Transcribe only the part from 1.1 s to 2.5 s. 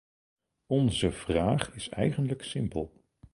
vraag is eigenlijk